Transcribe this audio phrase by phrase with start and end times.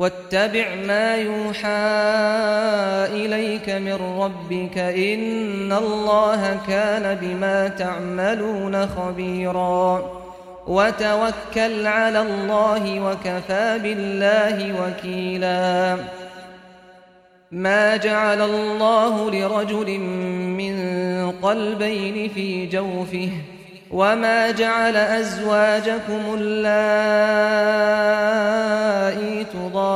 [0.00, 1.68] واتبع ما يوحى
[3.24, 10.02] إليك من ربك إن الله كان بما تعملون خبيرا.
[10.66, 15.96] وتوكل على الله وكفى بالله وكيلا.
[17.52, 19.98] ما جعل الله لرجل
[20.58, 20.76] من
[21.42, 23.28] قلبين في جوفه
[23.90, 28.09] وما جعل أزواجكم اللائي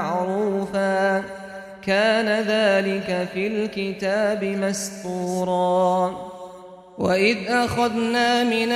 [0.00, 1.24] معروفا.
[1.82, 6.16] كان ذلك في الكتاب مسطورا.
[6.98, 8.72] وإذ أخذنا من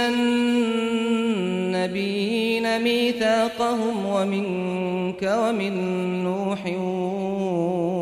[1.77, 5.75] النبيين ميثاقهم ومنك ومن
[6.25, 6.67] نوح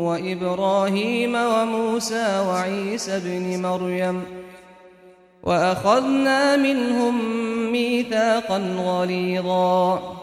[0.09, 4.23] وإبراهيم وموسى وعيسى ابن مريم.
[5.43, 7.21] وأخذنا منهم
[7.71, 10.22] ميثاقا غليظا.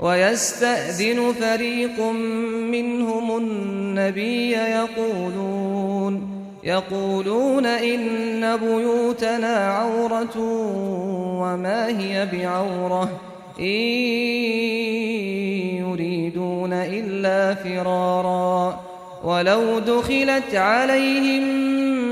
[0.00, 2.00] ويستأذن فريق
[2.70, 10.38] منهم النبي يقولون يقولون إن بيوتنا عورة
[11.40, 13.20] وما هي بعورة
[13.60, 13.64] إن
[15.84, 18.80] يريدون إلا فرارا
[19.24, 21.42] ولو دخلت عليهم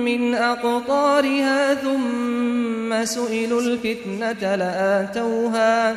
[0.05, 5.97] من أقطارها ثم سئلوا الفتنة لآتوها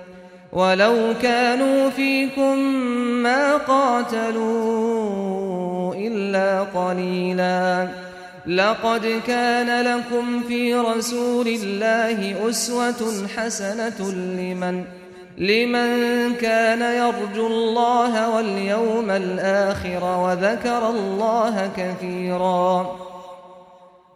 [0.53, 2.57] ولو كانوا فيكم
[3.23, 5.13] ما قاتلوا
[5.95, 7.87] إلا قليلا.
[8.47, 14.83] لقد كان لكم في رسول الله أسوة حسنة لمن
[15.37, 23.10] لمن كان يرجو الله واليوم الآخر وذكر الله كثيرا.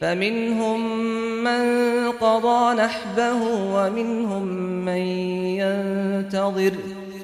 [0.00, 0.96] فمنهم
[1.44, 1.62] من
[2.10, 3.42] قضى نحبه
[3.74, 4.44] ومنهم
[4.84, 5.02] من
[5.60, 6.72] ينتظر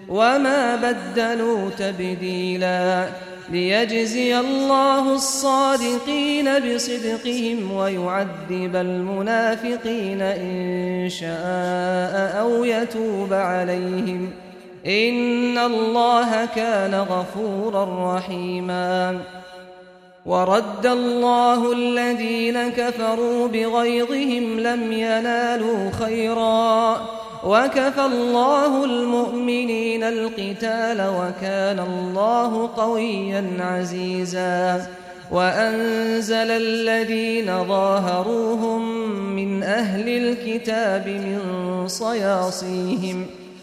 [0.08, 3.08] وما بدلوا تبديلا
[3.50, 14.30] ليجزي الله الصادقين بصدقهم ويعذب المنافقين إن شاء أو يتوب عليهم
[14.86, 19.20] إن الله كان غفورا رحيما
[20.26, 27.00] ورد الله الذين كفروا بغيظهم لم ينالوا خيرا.
[27.44, 34.86] وكفى الله المؤمنين القتال وكان الله قويا عزيزا.
[35.32, 41.40] وأنزل الذين ظاهروهم من أهل الكتاب من
[41.88, 43.26] صياصيهم.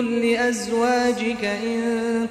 [0.00, 1.80] قل لأزواجك إن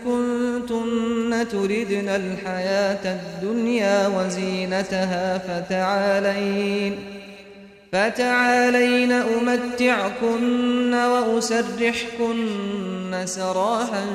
[0.05, 6.99] كنتن تردن الحياة الدنيا وزينتها فتعالين
[7.91, 12.41] فتعالين أمتعكن وأسرحكن
[13.25, 14.05] سراحا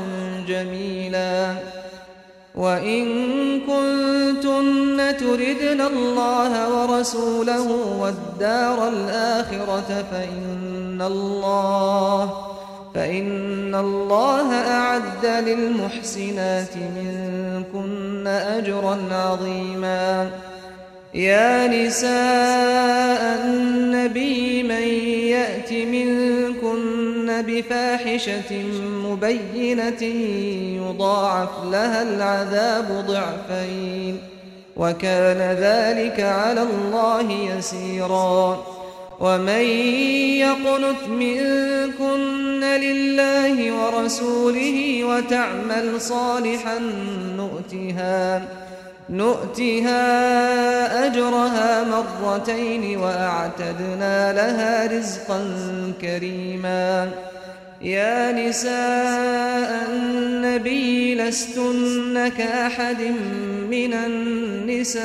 [0.49, 1.55] جميلا
[2.55, 3.05] وإن
[3.61, 7.71] كنتن تردن الله ورسوله
[8.01, 12.54] والدار الآخرة فإن الله
[12.95, 20.31] فإن الله أعد للمحسنات منكن أجرا عظيما.
[21.15, 24.83] يا نساء النبي من
[25.29, 28.63] يأت منكن بفاحشة
[29.05, 30.03] مبينة
[30.83, 34.19] يضاعف لها العذاب ضعفين
[34.77, 38.74] وكان ذلك على الله يسيرا.
[39.21, 39.65] ومن
[40.39, 46.79] يقنت منكن لله ورسوله وتعمل صالحا
[47.37, 48.43] نؤتها
[49.11, 49.97] نؤتها
[51.07, 55.41] أجرها مرتين وأعتدنا لها رزقا
[56.01, 57.11] كريما.
[57.83, 63.03] يا نساء النبي لستن كأحد
[63.71, 65.05] من النساء.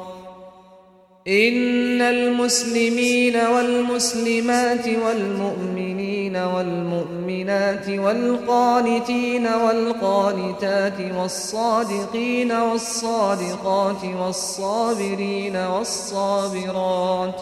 [1.27, 17.41] إن المسلمين والمسلمات والمؤمنين والمؤمنات والقانتين والقانتات والصادقين والصادقات والصابرين والصابرات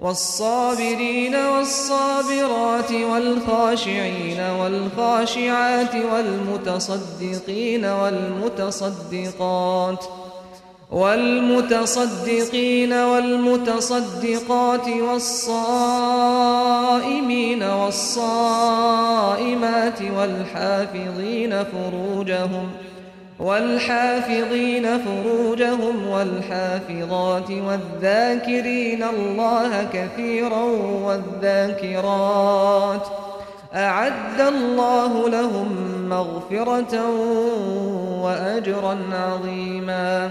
[0.00, 9.38] والصابرين والصابرات والخاشعين والخاشعات والمتصدقين والمتصدقات
[10.90, 15.62] والمتصدقين والمتصدقات والصائمين
[17.62, 19.18] والصائمات
[20.16, 22.70] والحافظين فروجهم
[23.38, 30.62] والحافظين فروجهم والحافظات والذاكرين الله كثيرا
[31.04, 33.06] والذاكرات
[33.74, 35.68] أعد الله لهم
[36.08, 37.10] مغفرة
[38.22, 40.30] وأجرا عظيماً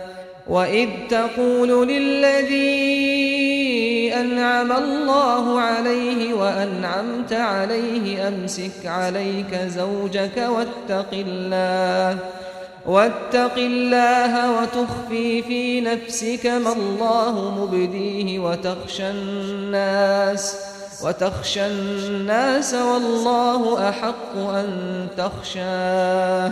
[0.51, 3.11] وإذ تقول للذي
[4.13, 12.17] أنعم الله عليه وأنعمت عليه أمسك عليك زوجك واتق الله
[12.85, 20.55] واتق الله وتخفي في نفسك ما الله مبديه وتخشى الناس
[21.03, 26.51] وتخشى الناس والله أحق أن تخشاه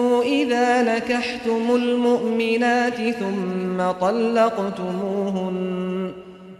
[0.21, 5.71] إذا نكحتم المؤمنات ثم طلقتموهن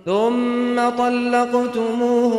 [0.05, 2.37] ثم طلقتموهن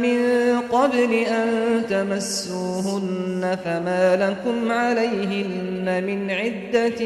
[0.00, 0.20] من
[0.60, 7.00] قبل أن تمسوهن فما لكم عليهن من عدة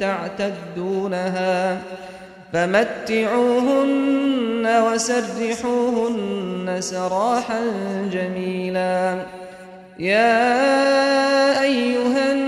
[0.00, 1.78] تعتدونها
[2.52, 4.06] فمتعوهن
[4.92, 7.60] وسرحوهن سراحا
[8.12, 9.16] جميلا.
[9.98, 12.45] يا أيها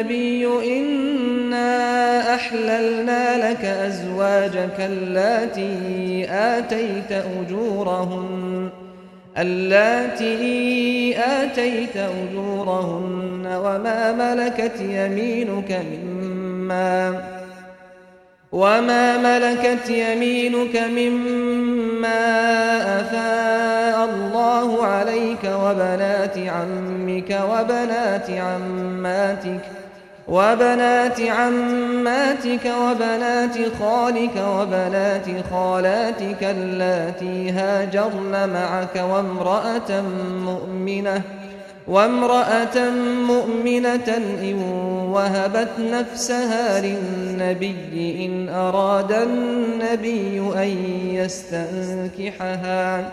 [0.00, 0.46] النبي
[0.78, 8.68] إنا أحللنا لك أزواجك اللاتي آتيت أجورهن
[9.38, 17.22] اللاتي آتيت أجورهن وما ملكت يمينك مما
[18.52, 22.20] وما ملكت يمينك مما
[23.00, 29.75] أفاء الله عليك وبنات عمك وبنات عماتك
[30.28, 40.00] وبنات عماتك وبنات خالك وبنات خالاتك اللاتي هاجرن معك وامرأة
[40.44, 41.22] مؤمنة
[41.86, 42.90] وامرأة
[43.26, 44.62] مؤمنة إن
[45.12, 50.68] وهبت نفسها للنبي إن أراد النبي أن
[51.14, 53.12] يستنكحها.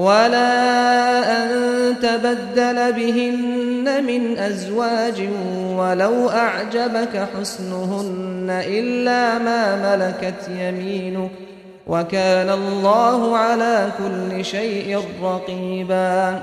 [0.00, 1.50] ولا أن
[2.02, 5.28] تبدل بهن من أزواج
[5.76, 11.30] ولو أعجبك حسنهن إلا ما ملكت يمينك
[11.86, 16.42] وكان الله على كل شيء رقيبا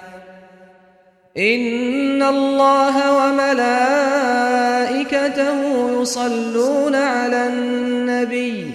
[1.37, 2.95] إن الله
[3.31, 4.41] وملائكته
[6.01, 8.71] يصلون على النبي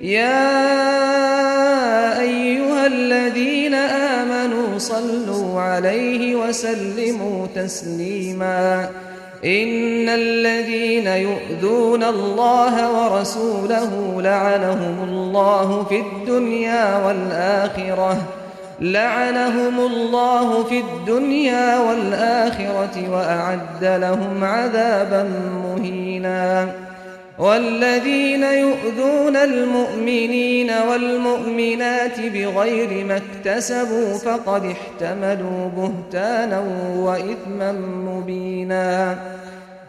[0.00, 0.60] يا
[2.20, 8.90] أيها الذين آمنوا صلوا عليه وسلموا تسليماً
[9.44, 18.22] إن الذين يؤذون الله ورسوله لعنهم الله في الدنيا والآخرة
[18.84, 25.30] لعنهم الله في الدنيا والآخرة وأعد لهم عذابا
[25.64, 26.68] مهينا
[27.38, 36.64] والذين يؤذون المؤمنين والمؤمنات بغير ما اكتسبوا فقد احتملوا بهتانا
[36.96, 37.72] وإثما
[38.06, 39.16] مبينا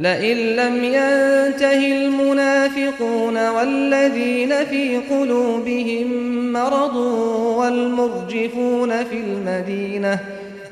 [0.00, 6.06] لئن لم ينته المنافقون والذين في قلوبهم
[6.52, 6.96] مرض
[7.56, 10.18] والمرجفون في المدينة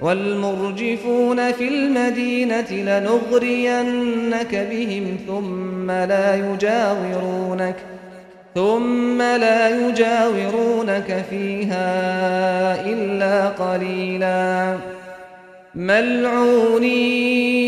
[0.00, 7.98] والمرجفون في المدينة لنغرينك بهم ثم لا يجاورونك ۖ
[8.58, 11.90] ثم لا يجاورونك فيها
[12.86, 14.76] إلا قليلا
[15.74, 17.67] ملعونين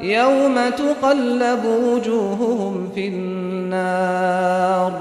[0.00, 4.92] يوم تقلب وجوههم في النار.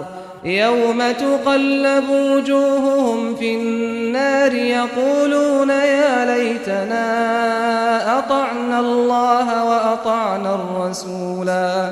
[0.43, 11.91] يوم تقلب وجوههم في النار يقولون يا ليتنا أطعنا الله وأطعنا الرسولا.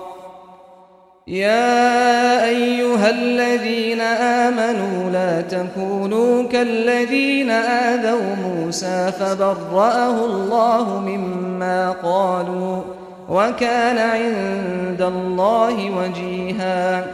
[1.31, 12.81] يا أيها الذين آمنوا لا تكونوا كالذين آذوا موسى فبرأه الله مما قالوا
[13.29, 17.05] وكان عند الله وجيها.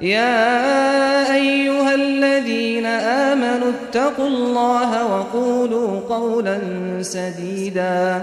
[0.00, 6.58] يا أيها الذين آمنوا اتقوا الله وقولوا قولا
[7.00, 8.22] سديداً.